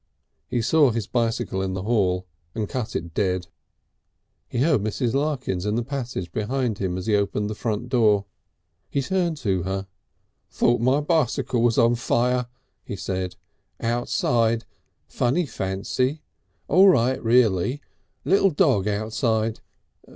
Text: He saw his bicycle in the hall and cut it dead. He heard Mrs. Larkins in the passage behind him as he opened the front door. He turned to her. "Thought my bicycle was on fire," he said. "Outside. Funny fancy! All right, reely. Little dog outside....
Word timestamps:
He 0.47 0.63
saw 0.63 0.89
his 0.89 1.05
bicycle 1.05 1.61
in 1.61 1.75
the 1.75 1.83
hall 1.83 2.25
and 2.55 2.67
cut 2.67 2.95
it 2.95 3.13
dead. 3.13 3.45
He 4.49 4.57
heard 4.57 4.81
Mrs. 4.81 5.13
Larkins 5.13 5.63
in 5.63 5.75
the 5.75 5.83
passage 5.83 6.31
behind 6.31 6.79
him 6.79 6.97
as 6.97 7.05
he 7.05 7.15
opened 7.15 7.51
the 7.51 7.53
front 7.53 7.87
door. 7.89 8.25
He 8.89 9.03
turned 9.03 9.37
to 9.37 9.61
her. 9.61 9.85
"Thought 10.49 10.81
my 10.81 11.01
bicycle 11.01 11.61
was 11.61 11.77
on 11.77 11.93
fire," 11.93 12.47
he 12.83 12.95
said. 12.95 13.35
"Outside. 13.79 14.65
Funny 15.07 15.45
fancy! 15.45 16.23
All 16.67 16.87
right, 16.89 17.23
reely. 17.23 17.79
Little 18.25 18.49
dog 18.49 18.87
outside.... 18.87 19.59